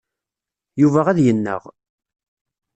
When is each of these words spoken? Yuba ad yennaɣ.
Yuba 0.81 1.01
ad 1.11 1.19
yennaɣ. 1.25 1.63